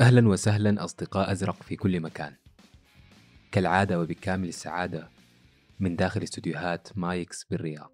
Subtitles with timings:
[0.00, 2.36] أهلا وسهلا أصدقاء أزرق في كل مكان.
[3.52, 5.08] كالعادة وبكامل السعادة
[5.80, 7.92] من داخل استديوهات مايكس بالرياض.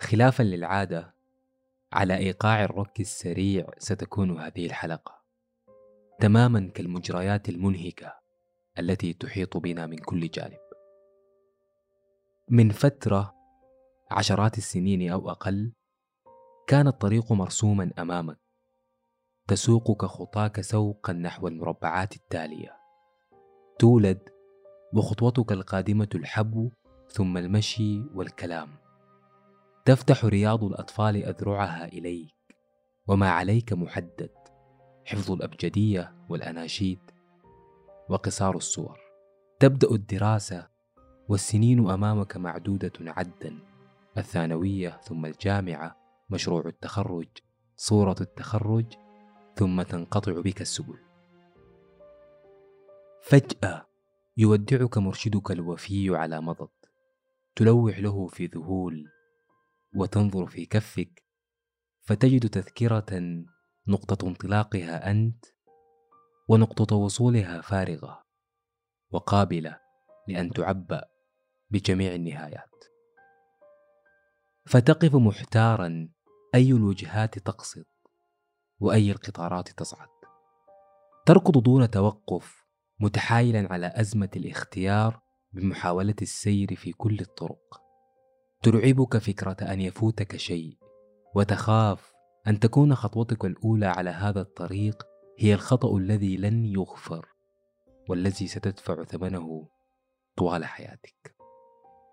[0.00, 1.14] خلافا للعادة
[1.92, 5.22] على إيقاع الروك السريع ستكون هذه الحلقة.
[6.20, 8.14] تماما كالمجريات المنهكة
[8.78, 10.60] التي تحيط بنا من كل جانب.
[12.48, 13.34] من فترة
[14.10, 15.72] عشرات السنين أو أقل
[16.66, 18.49] كان الطريق مرسوما أمامك.
[19.50, 22.76] تسوقك خطاك سوقا نحو المربعات التالية.
[23.78, 24.18] تولد
[24.92, 26.70] وخطوتك القادمة الحبو
[27.08, 28.68] ثم المشي والكلام.
[29.84, 32.34] تفتح رياض الأطفال أذرعها إليك
[33.08, 34.30] وما عليك محدد
[35.04, 37.00] حفظ الأبجدية والأناشيد
[38.08, 38.98] وقصار الصور.
[39.60, 40.68] تبدأ الدراسة
[41.28, 43.58] والسنين أمامك معدودة عدا
[44.18, 45.96] الثانوية ثم الجامعة
[46.30, 47.28] مشروع التخرج
[47.76, 48.86] صورة التخرج
[49.56, 50.98] ثم تنقطع بك السبل.
[53.22, 53.86] فجأة
[54.36, 56.68] يودعك مرشدك الوفي على مضض.
[57.56, 59.08] تلوح له في ذهول
[59.94, 61.24] وتنظر في كفك
[62.02, 63.44] فتجد تذكرة
[63.86, 65.44] نقطة انطلاقها أنت
[66.48, 68.24] ونقطة وصولها فارغة
[69.10, 69.80] وقابلة
[70.28, 71.04] لأن تعبأ
[71.70, 72.84] بجميع النهايات.
[74.66, 76.08] فتقف محتارا
[76.54, 77.84] أي الوجهات تقصد.
[78.80, 80.08] وأي القطارات تصعد.
[81.26, 82.64] تركض دون توقف
[83.00, 85.20] متحايلا على أزمة الاختيار
[85.52, 87.80] بمحاولة السير في كل الطرق.
[88.62, 90.78] ترعبك فكرة أن يفوتك شيء
[91.34, 92.12] وتخاف
[92.46, 95.06] أن تكون خطوتك الأولى على هذا الطريق
[95.38, 97.26] هي الخطأ الذي لن يغفر
[98.08, 99.68] والذي ستدفع ثمنه
[100.36, 101.36] طوال حياتك.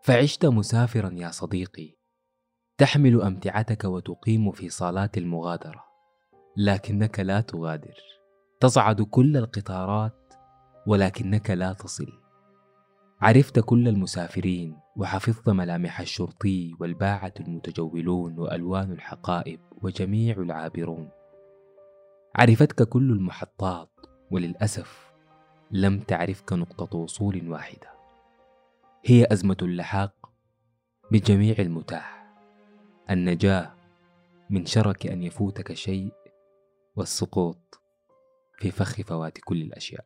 [0.03, 1.97] فعشت مسافرا يا صديقي
[2.77, 5.86] تحمل أمتعتك وتقيم في صالات المغادرة.
[6.59, 7.97] لكنك لا تغادر.
[8.59, 10.33] تصعد كل القطارات
[10.87, 12.13] ولكنك لا تصل.
[13.21, 21.09] عرفت كل المسافرين وحفظت ملامح الشرطي والباعة المتجولون وألوان الحقائب وجميع العابرون.
[22.35, 23.89] عرفتك كل المحطات
[24.31, 25.11] وللأسف
[25.71, 27.89] لم تعرفك نقطة وصول واحدة.
[29.05, 30.31] هي أزمة اللحاق
[31.11, 32.33] بجميع المتاح.
[33.09, 33.73] النجاة
[34.49, 36.11] من شرك أن يفوتك شيء
[36.97, 37.81] والسقوط
[38.57, 40.05] في فخ فوات كل الأشياء.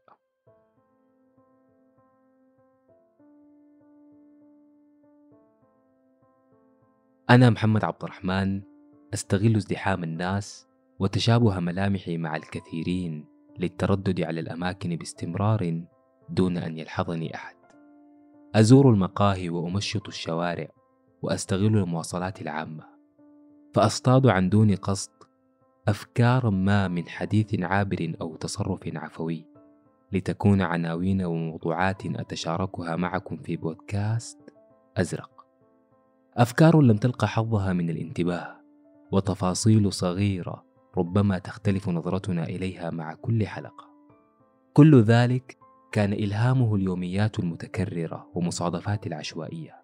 [7.30, 8.62] أنا محمد عبد الرحمن
[9.14, 10.68] أستغل ازدحام الناس
[11.00, 13.26] وتشابه ملامحي مع الكثيرين
[13.60, 15.84] للتردد على الأماكن باستمرار
[16.30, 17.56] دون أن يلحظني أحد.
[18.56, 20.68] أزور المقاهي وأمشط الشوارع
[21.22, 22.84] وأستغل المواصلات العامة.
[23.74, 25.21] فأصطاد عن دون قصد
[25.88, 29.46] أفكارا ما من حديث عابر أو تصرف عفوي.
[30.12, 34.38] لتكون عناوين وموضوعات أتشاركها معكم في بودكاست
[34.98, 35.46] أزرق.
[36.38, 38.56] أفكار لم تلقى حظها من الانتباه
[39.12, 40.66] وتفاصيل صغيرة
[40.98, 43.90] ربما تختلف نظرتنا إليها مع كل حلقة.
[44.74, 45.58] كل ذلك
[45.92, 49.76] كان إلهامه اليوميات المتكررة ومصادفات العشوائية.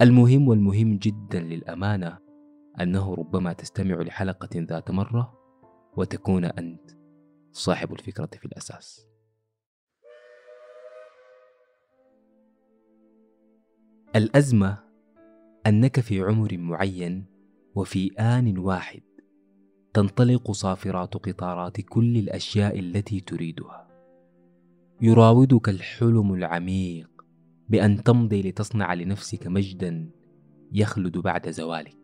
[0.00, 2.18] المهم والمهم جدا للأمانة
[2.80, 5.38] أنه ربما تستمع لحلقة ذات مرة
[5.96, 6.90] وتكون أنت
[7.52, 9.06] صاحب الفكرة في الأساس.
[14.16, 14.78] الأزمة
[15.66, 17.26] أنك في عمر معين
[17.74, 19.02] وفي آن واحد
[19.94, 23.88] تنطلق صافرات قطارات كل الأشياء التي تريدها.
[25.00, 27.10] يراودك الحلم العميق
[27.68, 30.10] بأن تمضي لتصنع لنفسك مجدا
[30.72, 32.01] يخلد بعد زوالك.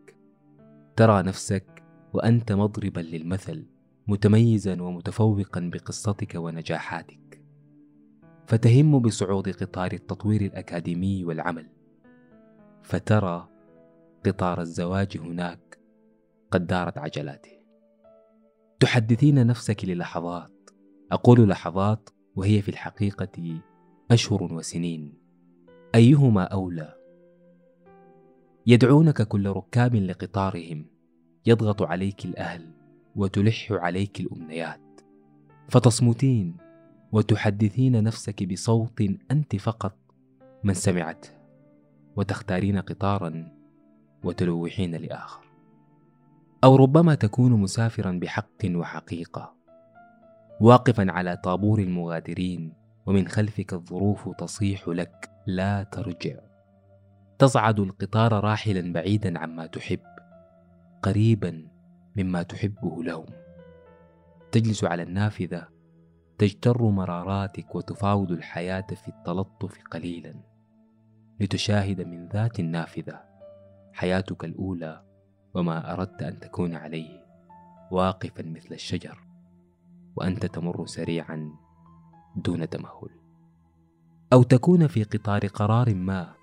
[0.99, 1.83] ترى نفسك
[2.13, 3.65] وأنت مضربا للمثل
[4.07, 7.41] متميزا ومتفوقا بقصتك ونجاحاتك.
[8.47, 11.69] فتهم بصعود قطار التطوير الأكاديمي والعمل.
[12.83, 13.49] فترى
[14.25, 15.79] قطار الزواج هناك
[16.51, 17.59] قد دارت عجلاته.
[18.79, 20.69] تحدثين نفسك للحظات.
[21.11, 23.61] أقول لحظات وهي في الحقيقة
[24.11, 25.13] أشهر وسنين.
[25.95, 26.95] أيهما أولى؟
[28.67, 30.98] يدعونك كل ركاب لقطارهم.
[31.45, 32.71] يضغط عليك الأهل
[33.15, 35.01] وتلح عليك الأمنيات.
[35.69, 36.57] فتصمتين
[37.11, 39.01] وتحدثين نفسك بصوت
[39.31, 39.97] أنت فقط
[40.63, 41.29] من سمعته
[42.15, 43.51] وتختارين قطارا
[44.23, 45.43] وتلوحين لآخر.
[46.63, 49.53] أو ربما تكون مسافرا بحق وحقيقة
[50.61, 52.73] واقفا على طابور المغادرين
[53.05, 56.39] ومن خلفك الظروف تصيح لك لا ترجع.
[57.39, 59.99] تصعد القطار راحلا بعيدا عما تحب.
[61.01, 61.67] قريبا
[62.15, 63.25] مما تحبه لهم.
[64.51, 65.67] تجلس على النافذة
[66.37, 70.33] تجتر مراراتك وتفاوض الحياة في التلطف قليلا.
[71.39, 73.23] لتشاهد من ذات النافذة
[73.93, 75.03] حياتك الأولى
[75.53, 77.25] وما أردت أن تكون عليه
[77.91, 79.23] واقفا مثل الشجر
[80.15, 81.53] وأنت تمر سريعا
[82.35, 83.09] دون تمهل.
[84.33, 86.33] أو تكون في قطار قرار ما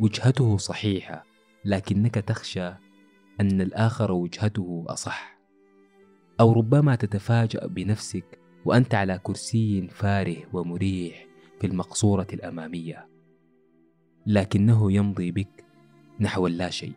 [0.00, 1.24] وجهته صحيحة
[1.64, 2.72] لكنك تخشى
[3.40, 5.38] أن الآخر وجهته أصح.
[6.40, 11.26] أو ربما تتفاجأ بنفسك وأنت على كرسي فاره ومريح
[11.60, 13.08] في المقصورة الأمامية.
[14.26, 15.64] لكنه يمضي بك
[16.20, 16.94] نحو اللا شيء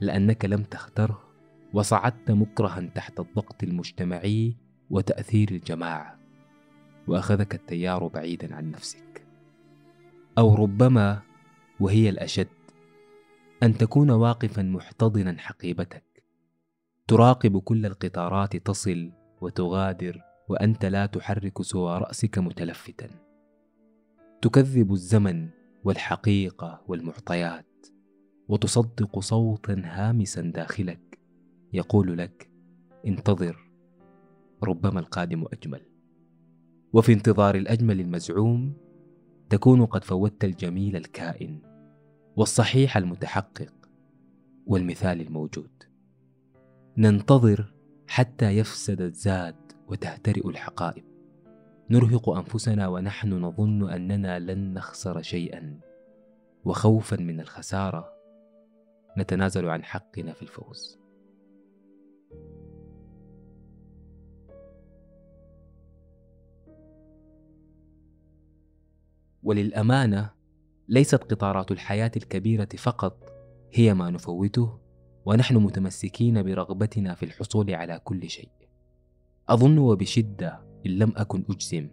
[0.00, 1.22] لأنك لم تختره
[1.72, 4.56] وصعدت مكرها تحت الضغط المجتمعي
[4.90, 6.18] وتأثير الجماعة.
[7.08, 9.26] وأخذك التيار بعيدا عن نفسك.
[10.38, 11.22] أو ربما
[11.80, 12.55] وهي الأشد
[13.62, 16.24] أن تكون واقفا محتضنا حقيبتك.
[17.08, 23.08] تراقب كل القطارات تصل وتغادر وأنت لا تحرك سوى رأسك متلفتا.
[24.42, 25.48] تكذب الزمن
[25.84, 27.86] والحقيقة والمعطيات
[28.48, 31.18] وتصدق صوتا هامسا داخلك.
[31.72, 32.50] يقول لك
[33.06, 33.70] انتظر
[34.62, 35.80] ربما القادم أجمل.
[36.92, 38.72] وفي انتظار الأجمل المزعوم
[39.50, 41.75] تكون قد فوتت الجميل الكائن.
[42.36, 43.72] والصحيح المتحقق
[44.66, 45.82] والمثال الموجود.
[46.96, 47.74] ننتظر
[48.06, 51.04] حتى يفسد الزاد وتهترئ الحقائب.
[51.90, 55.80] نرهق أنفسنا ونحن نظن أننا لن نخسر شيئا.
[56.64, 58.12] وخوفا من الخسارة
[59.18, 60.98] نتنازل عن حقنا في الفوز.
[69.42, 70.35] وللأمانة
[70.88, 73.32] ليست قطارات الحياة الكبيرة فقط
[73.72, 74.78] هي ما نفوته
[75.26, 78.50] ونحن متمسكين برغبتنا في الحصول على كل شيء.
[79.48, 81.88] أظن وبشدة إن لم أكن أجزم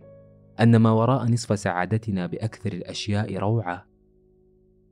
[0.60, 3.88] أن ما وراء نصف سعادتنا بأكثر الأشياء روعة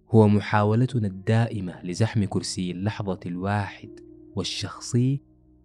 [0.10, 4.00] هو محاولتنا الدائمة لزحم كرسي اللحظة الواحد
[4.36, 5.22] والشخصي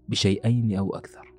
[0.09, 1.35] بشيئين أو أكثر.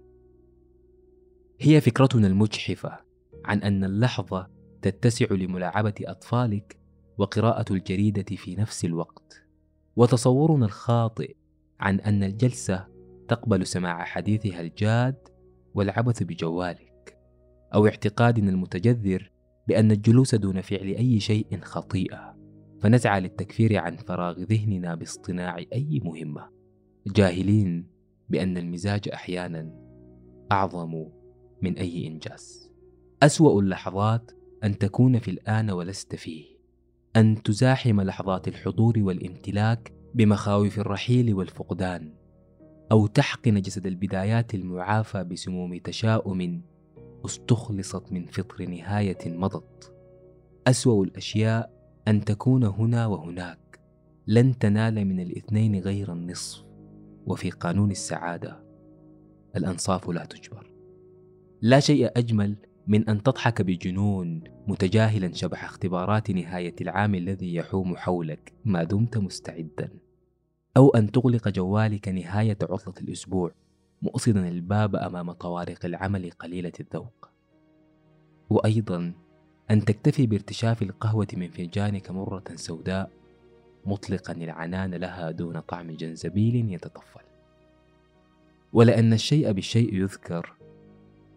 [1.60, 3.00] هي فكرتنا المجحفة
[3.46, 4.48] عن أن اللحظة
[4.82, 6.78] تتسع لملاعبة أطفالك
[7.18, 9.44] وقراءة الجريدة في نفس الوقت.
[9.96, 11.36] وتصورنا الخاطئ
[11.80, 12.88] عن أن الجلسة
[13.28, 15.16] تقبل سماع حديثها الجاد
[15.76, 17.18] والعبث بجوالك
[17.74, 19.32] أو اعتقادنا المتجذر
[19.68, 22.38] بأن الجلوس دون فعل أي شيء خطيئة.
[22.82, 26.50] فنسعى للتكفير عن فراغ ذهننا باصطناع أي مهمة.
[27.08, 27.88] جاهلين
[28.30, 29.72] بأن المزاج أحيانا
[30.52, 31.06] أعظم
[31.62, 32.72] من أي إنجاز.
[33.24, 34.32] أسوأ اللحظات
[34.64, 36.57] أن تكون في الآن ولست فيه.
[37.18, 42.14] أن تزاحم لحظات الحضور والامتلاك بمخاوف الرحيل والفقدان
[42.92, 46.62] أو تحقن جسد البدايات المعافى بسموم تشاؤم
[47.26, 49.94] استخلصت من فطر نهاية مضت.
[50.68, 51.72] أسوأ الأشياء
[52.08, 53.80] أن تكون هنا وهناك
[54.28, 56.64] لن تنال من الاثنين غير النصف
[57.28, 58.64] وفي قانون السعادة.
[59.56, 60.72] الأنصاف لا تجبر.
[61.62, 62.56] لا شيء أجمل
[62.88, 69.90] من أن تضحك بجنون متجاهلا شبح اختبارات نهاية العام الذي يحوم حولك ما دمت مستعدا.
[70.78, 73.52] أو أن تغلق جوالك نهاية عطلة الأسبوع
[74.02, 77.30] مؤصدا الباب أمام طوارق العمل قليلة الذوق.
[78.50, 79.14] وأيضا
[79.72, 83.12] أن تكتفي بارتشاف القهوة من فنجانك مرة سوداء
[83.86, 87.22] مطلقا العنان لها دون طعم جنزبيل يتطفل.
[88.74, 90.54] ولأن الشيء بالشيء يذكر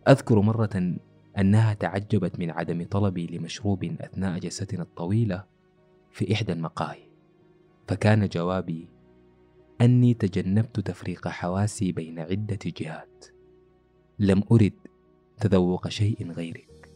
[0.09, 0.97] أذكر مرة
[1.39, 5.45] أنها تعجبت من عدم طلبي لمشروب أثناء جلستنا الطويلة
[6.11, 7.11] في إحدى المقاهي.
[7.89, 8.89] فكان جوابي
[9.81, 13.27] أني تجنبت تفريق حواسي بين عدة جهات.
[14.19, 14.73] لم أرد
[15.41, 16.93] تذوق شيء غيرك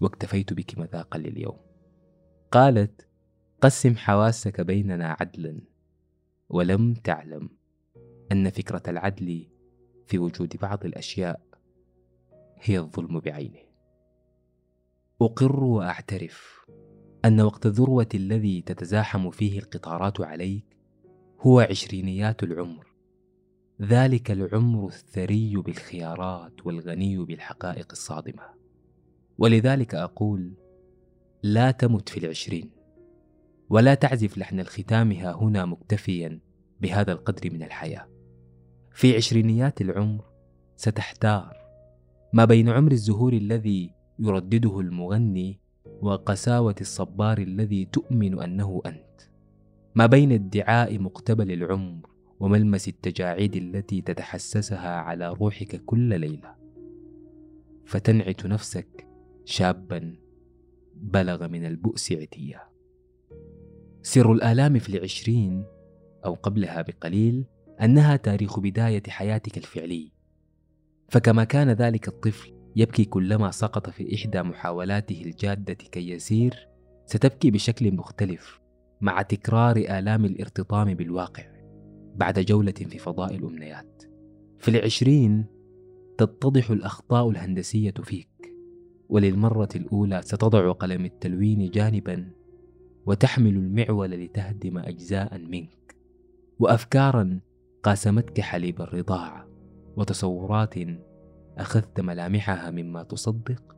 [0.00, 1.56] واكتفيت بك مذاقا لليوم.
[2.50, 3.08] قالت
[3.60, 5.60] قسم حواسك بيننا عدلا
[6.48, 7.50] ولم تعلم
[8.32, 9.46] أن فكرة العدل
[10.06, 11.40] في وجود بعض الأشياء
[12.60, 13.73] هي الظلم بعينه.
[15.24, 16.66] أقر وأعترف
[17.24, 20.64] أن وقت الذروة الذي تتزاحم فيه القطارات عليك
[21.40, 22.86] هو عشرينيات العمر.
[23.82, 28.42] ذلك العمر الثري بالخيارات والغني بالحقائق الصادمة.
[29.38, 30.52] ولذلك أقول
[31.42, 32.70] لا تمت في العشرين
[33.70, 36.40] ولا تعزف لحن الختام ها هنا مكتفيا
[36.80, 38.08] بهذا القدر من الحياة.
[38.92, 40.24] في عشرينيات العمر
[40.76, 41.56] ستحتار
[42.32, 45.60] ما بين عمر الزهور الذي يردده المغني
[46.00, 49.20] وقساوة الصبار الذي تؤمن أنه أنت.
[49.94, 56.54] ما بين ادعاء مقتبل العمر وملمس التجاعيد التي تتحسسها على روحك كل ليلة.
[57.84, 59.06] فتنعت نفسك
[59.44, 60.16] شابا
[60.96, 62.60] بلغ من البؤس عتيا.
[64.02, 65.64] سر الآلام في العشرين
[66.24, 67.44] أو قبلها بقليل
[67.80, 70.12] أنها تاريخ بداية حياتك الفعلي.
[71.08, 76.68] فكما كان ذلك الطفل يبكي كلما سقط في إحدى محاولاته الجادة كي يسير
[77.06, 78.60] ستبكي بشكل مختلف
[79.00, 81.44] مع تكرار آلام الارتطام بالواقع
[82.14, 84.02] بعد جولة في فضاء الأمنيات.
[84.58, 85.46] في العشرين
[86.18, 88.54] تتضح الأخطاء الهندسية فيك
[89.08, 92.30] وللمرة الأولى ستضع قلم التلوين جانبا
[93.06, 95.96] وتحمل المعول لتهدم أجزاء منك.
[96.58, 97.40] وأفكارا
[97.82, 99.48] قاسمتك حليب الرضاعة
[99.96, 100.74] وتصورات
[101.58, 103.76] أخذت ملامحها مما تصدق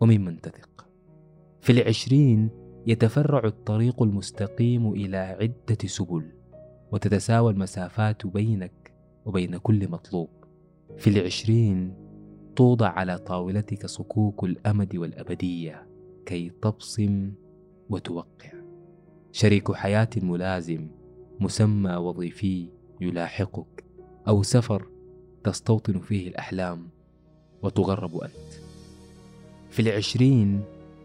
[0.00, 0.86] وممن تثق
[1.60, 2.50] في العشرين
[2.86, 6.32] يتفرع الطريق المستقيم إلى عدة سبل
[6.92, 10.28] وتتساوى المسافات بينك وبين كل مطلوب.
[10.96, 11.94] في العشرين
[12.56, 15.86] توضع على طاولتك صكوك الأمد والأبدية
[16.26, 17.32] كي تبصم
[17.90, 18.52] وتوقع.
[19.32, 20.88] شريك حياة ملازم
[21.40, 22.68] مسمى وظيفي
[23.00, 23.84] يلاحقك
[24.28, 24.88] أو سفر
[25.46, 26.88] تستوطن فيه الأحلام
[27.62, 28.52] وتغرب أنت.
[29.70, 30.62] في العشرين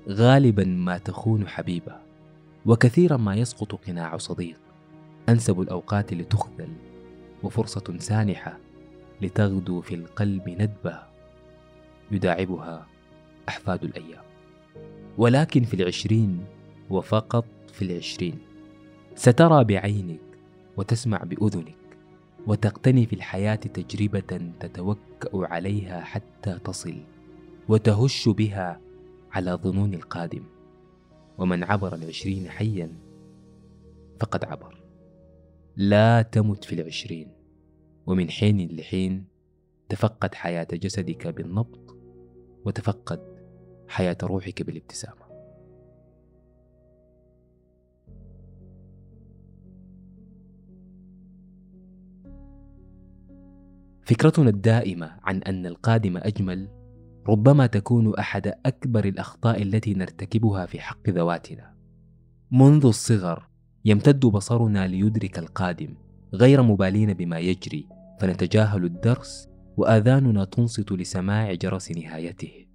[0.09, 1.95] غالبا ما تخون حبيبة
[2.65, 4.57] وكثيرا ما يسقط قناع صديق.
[5.29, 6.69] أنسب الأوقات لتخذل
[7.43, 8.57] وفرصة سانحة
[9.21, 10.99] لتغدو في القلب ندبة
[12.11, 12.87] يداعبها
[13.49, 14.23] أحفاد الأيام.
[15.17, 16.45] ولكن في العشرين
[16.89, 18.39] وفقط في العشرين
[19.15, 20.19] سترى بعينك
[20.77, 21.80] وتسمع بأذنك
[22.47, 26.95] وتقتني في الحياة تجربة تتوكأ عليها حتى تصل
[27.69, 28.81] وتهش بها
[29.31, 30.43] على ظنون القادم.
[31.37, 32.93] ومن عبر العشرين حيا
[34.19, 34.83] فقد عبر.
[35.75, 37.27] لا تمت في العشرين
[38.05, 39.25] ومن حين لحين
[39.89, 41.97] تفقد حياة جسدك بالنبض
[42.65, 43.19] وتفقد
[43.87, 45.30] حياة روحك بالابتسامة.
[54.03, 56.67] فكرتنا الدائمة عن أن القادم أجمل
[57.27, 61.73] ربما تكون أحد أكبر الأخطاء التي نرتكبها في حق ذواتنا.
[62.51, 63.47] منذ الصغر
[63.85, 65.93] يمتد بصرنا ليدرك القادم
[66.33, 67.87] غير مبالين بما يجري
[68.19, 72.67] فنتجاهل الدرس وآذاننا تنصت لسماع جرس نهايته.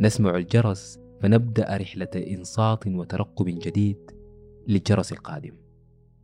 [0.00, 3.98] نسمع الجرس فنبدأ رحلة إنصات وترقب جديد
[4.68, 5.52] للجرس القادم.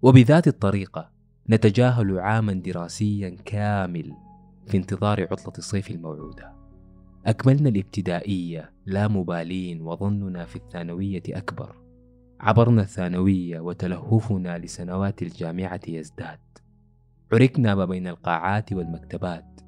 [0.03, 1.11] وبذات الطريقة
[1.51, 4.13] نتجاهل عاما دراسيا كامل
[4.67, 6.53] في انتظار عطلة الصيف الموعودة.
[7.27, 11.77] أكملنا الابتدائية لا مبالين وظننا في الثانوية أكبر.
[12.41, 16.39] عبرنا الثانوية وتلهفنا لسنوات الجامعة يزداد.
[17.33, 19.61] عركنا ما بين القاعات والمكتبات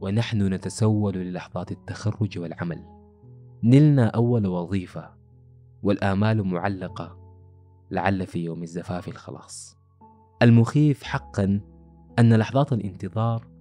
[0.00, 2.84] ونحن نتسول للحظات التخرج والعمل.
[3.62, 5.10] نلنا أول وظيفة
[5.82, 7.18] والآمال معلقة
[7.90, 9.76] لعل في يوم الزفاف الخلاص.
[10.42, 11.60] المخيف حقا
[12.18, 13.57] أن لحظات الانتظار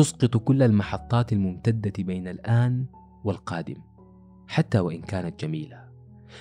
[0.00, 2.86] تسقط كل المحطات الممتدة بين الآن
[3.24, 3.76] والقادم
[4.48, 5.88] حتى وإن كانت جميلة.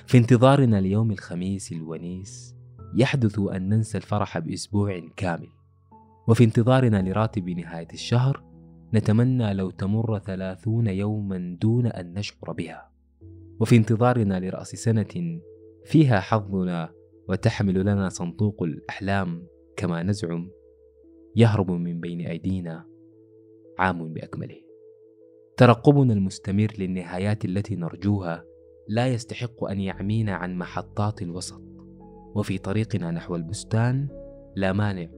[0.05, 2.55] في انتظارنا ليوم الخميس الونيس
[2.95, 5.47] يحدث أن ننسى الفرح بأسبوع كامل.
[6.27, 8.43] وفي انتظارنا لراتب نهاية الشهر
[8.93, 12.91] نتمنى لو تمر ثلاثون يوما دون أن نشعر بها.
[13.59, 15.39] وفي انتظارنا لرأس سنة
[15.85, 16.89] فيها حظنا
[17.29, 19.47] وتحمل لنا صندوق الأحلام
[19.77, 20.49] كما نزعم
[21.35, 22.98] يهرب من بين أيدينا
[23.79, 24.55] عام بأكمله.
[25.57, 28.45] ترقبنا المستمر للنهايات التي نرجوها
[28.87, 31.61] لا يستحق أن يعمينا عن محطات الوسط.
[32.35, 34.07] وفي طريقنا نحو البستان
[34.55, 35.09] لا مانع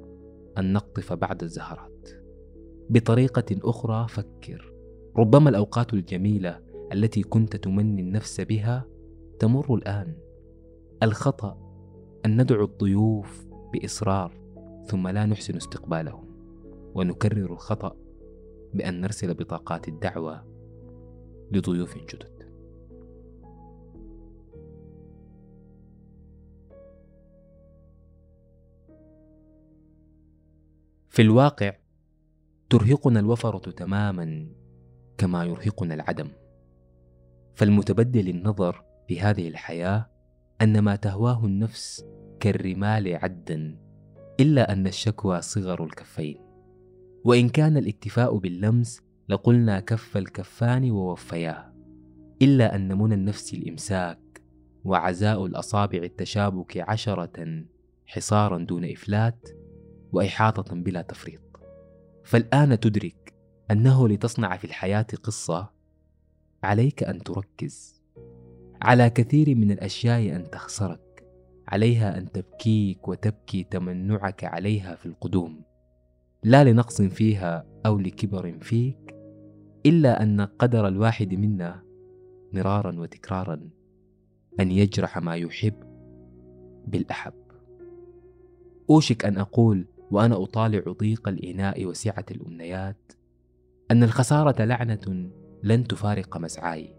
[0.57, 2.09] أن نقطف بعد الزهرات.
[2.89, 4.73] بطريقة أخرى فكر.
[5.17, 6.59] ربما الأوقات الجميلة
[6.93, 8.85] التي كنت تمني النفس بها
[9.39, 10.15] تمر الآن.
[11.03, 11.57] الخطأ
[12.25, 14.41] أن ندعو الضيوف بإصرار
[14.85, 16.31] ثم لا نحسن استقبالهم.
[16.95, 18.00] ونكرر الخطأ
[18.73, 20.45] بأن نرسل بطاقات الدعوة
[21.51, 22.41] لضيوف جدد.
[31.09, 31.73] في الواقع
[32.69, 34.47] ترهقنا الوفرة تماما
[35.17, 36.27] كما يرهقنا العدم.
[37.55, 40.09] فالمتبدل النظر في هذه الحياة
[40.61, 42.05] أن ما تهواه النفس
[42.39, 43.77] كالرمال عدا
[44.39, 46.50] إلا أن الشكوى صغر الكفين.
[47.25, 51.73] وإن كان الاكتفاء باللمس لقلنا كف الكفان ووفياه
[52.41, 54.41] إلا أن منى النفس الإمساك
[54.83, 57.63] وعزاء الأصابع التشابك عشرة
[58.05, 59.49] حصارا دون إفلات
[60.11, 61.41] وإحاطة بلا تفريط.
[62.23, 63.33] فالآن تدرك
[63.71, 65.71] أنه لتصنع في الحياة قصة
[66.63, 68.01] عليك أن تركز
[68.81, 71.23] على كثير من الأشياء أن تخسرك
[71.67, 75.70] عليها أن تبكيك وتبكي تمنعك عليها في القدوم.
[76.43, 79.15] لا لنقص فيها أو لكبر فيك
[79.85, 81.83] إلا أن قدر الواحد منا
[82.53, 83.69] مرارا وتكرارا
[84.59, 85.73] أن يجرح ما يحب
[86.87, 87.33] بالأحب.
[88.89, 93.11] أوشك أن أقول وأنا أطالع ضيق الإناء وسعة الأمنيات
[93.91, 95.29] أن الخسارة لعنة
[95.63, 96.95] لن تفارق مسعاي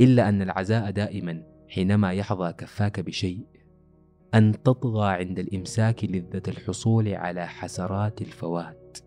[0.00, 3.46] إلا أن العزاء دائما حينما يحظى كفاك بشيء
[4.34, 8.98] أن تطغى عند الإمساك لذة الحصول على حسرات الفوات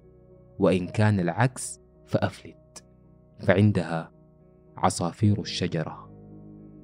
[0.60, 2.84] وإن كان العكس فأفلت
[3.39, 4.12] فعندها
[4.77, 6.10] عصافير الشجرة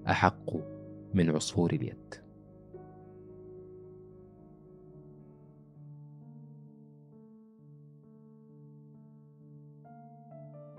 [0.08, 0.54] أحق
[1.14, 2.16] من عصفور اليد.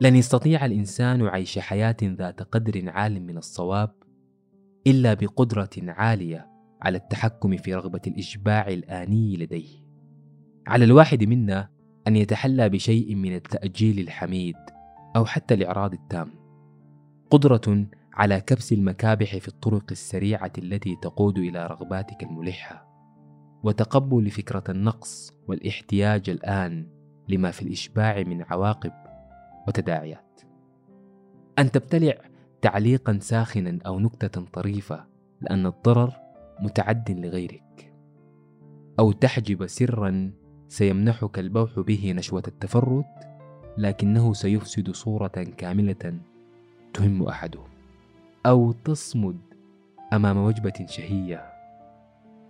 [0.00, 3.90] لن يستطيع الإنسان عيش حياة ذات قدر عال من الصواب
[4.86, 6.50] إلا بقدرة عالية
[6.82, 9.68] على التحكم في رغبة الإشباع الآني لديه.
[10.66, 11.68] على الواحد منا
[12.08, 14.56] أن يتحلى بشيء من التأجيل الحميد
[15.16, 16.30] أو حتى الإعراض التام.
[17.30, 22.86] قدرة على كبس المكابح في الطرق السريعة التي تقود إلى رغباتك الملحة.
[23.62, 26.86] وتقبل فكرة النقص والاحتياج الآن
[27.28, 28.92] لما في الإشباع من عواقب
[29.68, 30.40] وتداعيات.
[31.58, 32.14] أن تبتلع
[32.62, 35.06] تعليقا ساخنا أو نكتة طريفة
[35.40, 36.29] لأن الضرر
[36.60, 37.92] متعد لغيرك.
[38.98, 40.30] أو تحجب سرا
[40.68, 43.04] سيمنحك البوح به نشوة التفرد
[43.78, 46.20] لكنه سيفسد صورة كاملة
[46.94, 47.68] تهم أحدهم.
[48.46, 49.38] أو تصمد
[50.12, 51.52] أمام وجبة شهية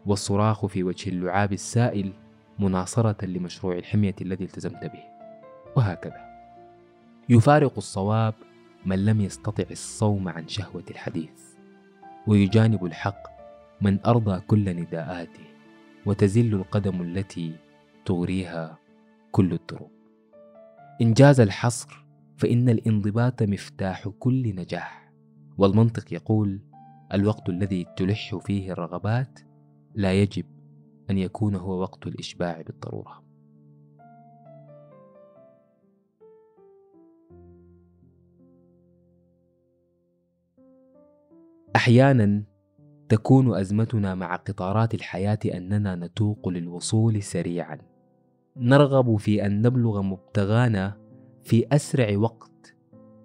[0.07, 2.13] والصراخ في وجه اللعاب السائل
[2.59, 5.03] مناصرة لمشروع الحمية الذي التزمت به
[5.77, 6.31] وهكذا
[7.29, 8.35] يفارق الصواب
[8.87, 11.41] من لم يستطع الصوم عن شهوة الحديث
[12.27, 13.40] ويجانب الحق
[13.83, 15.45] من أرضى كل نداءاته
[16.07, 17.55] وتزل القدم التي
[18.05, 18.79] تغريها
[19.33, 19.91] كل الدروب
[21.01, 22.05] إنجاز الحصر
[22.37, 25.13] فإن الانضباط مفتاح كل نجاح.
[25.59, 26.61] والمنطق يقول
[27.13, 29.41] الوقت الذي تلح فيه الرغبات
[29.95, 30.45] لا يجب
[31.11, 33.25] أن يكون هو وقت الإشباع بالضرورة.
[41.77, 42.43] أحيانا
[43.11, 47.79] تكون أزمتنا مع قطارات الحياة أننا نتوق للوصول سريعا.
[48.57, 50.97] نرغب في أن نبلغ مبتغانا
[51.43, 52.75] في أسرع وقت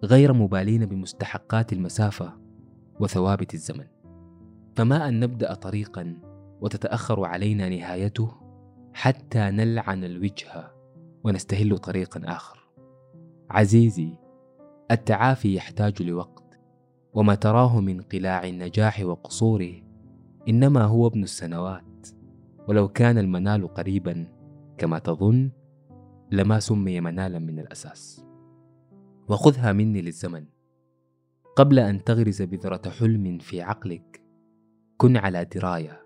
[0.04, 2.34] غير مبالين بمستحقات المسافة
[3.00, 3.86] وثوابت الزمن.
[4.76, 6.18] فما أن نبدأ طريقا
[6.62, 8.32] وتتأخر علينا نهايته
[8.94, 10.72] حتى نلعن الوجه
[11.24, 12.70] ونستهل طريقا آخر.
[13.50, 14.10] عزيزي
[14.92, 16.35] التعافي يحتاج لوقت.
[17.16, 19.74] وما تراه من قلاع النجاح وقصوره
[20.50, 22.08] إنما هو ابن السنوات.
[22.68, 24.28] ولو كان المنال قريبا
[24.78, 25.52] كما تظن
[26.32, 28.26] لما سمي منالا من الأساس.
[29.30, 30.46] وخذها مني للزمن.
[31.56, 34.22] قبل أن تغرز بذرة حلم في عقلك
[34.98, 36.02] كن على دراية.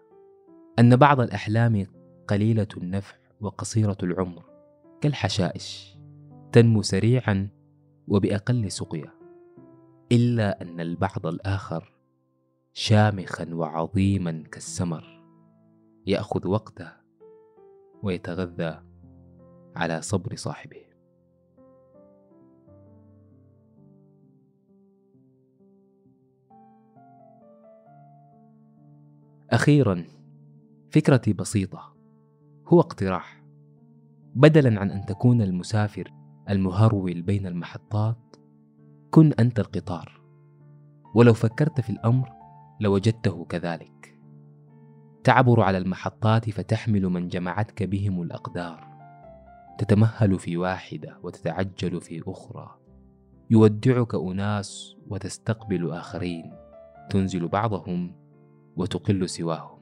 [0.79, 1.85] أن بعض الأحلام
[2.27, 4.43] قليلة النفع وقصيرة العمر
[5.01, 5.97] كالحشائش
[6.51, 7.49] تنمو سريعا
[8.07, 9.18] وبأقل سقيا.
[10.11, 11.93] إلا أن البعض الآخر
[12.73, 15.23] شامخا وعظيما كالسمر
[16.05, 16.91] يأخذ وقته
[18.03, 18.81] ويتغذى
[19.75, 20.81] على صبر صاحبه.
[29.49, 30.05] أخيرا
[30.91, 31.95] فكرتي بسيطة.
[32.67, 33.43] هو اقتراح.
[34.35, 36.13] بدلا عن أن تكون المسافر
[36.49, 38.28] المهرول بين المحطات
[39.11, 40.21] كن أنت القطار.
[41.15, 42.31] ولو فكرت في الأمر
[42.79, 44.19] لوجدته كذلك.
[45.23, 48.87] تعبر على المحطات فتحمل من جمعتك بهم الأقدار.
[49.77, 52.75] تتمهل في واحدة وتتعجل في أخرى.
[53.49, 56.53] يودعك أناس وتستقبل آخرين.
[57.09, 58.15] تنزل بعضهم
[58.75, 59.79] وتقل سواهم.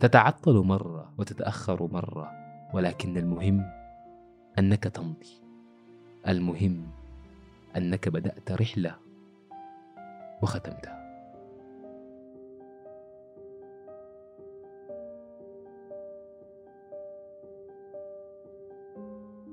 [0.00, 2.30] تتعطل مرة وتتأخر مرة.
[2.74, 3.64] ولكن المهم
[4.58, 5.42] أنك تمضي.
[6.28, 6.95] المهم
[7.76, 8.96] أنك بدأت رحلة
[10.42, 11.06] وختمتها.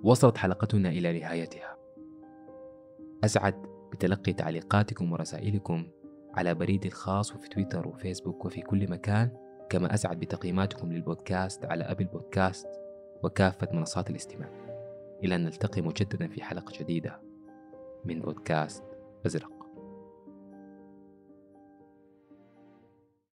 [0.04, 1.78] وصلت حلقتنا إلى نهايتها.
[3.24, 3.56] أسعد
[3.92, 5.88] بتلقي تعليقاتكم ورسائلكم
[6.34, 9.32] على بريدي الخاص وفي تويتر وفيسبوك وفي كل مكان
[9.70, 12.68] كما أسعد بتقييماتكم للبودكاست على أبل بودكاست
[13.24, 14.50] وكافة منصات الاستماع.
[15.24, 17.33] إلى أن نلتقي مجددا في حلقة جديدة.
[18.06, 18.84] من بودكاست
[19.26, 19.53] أزرق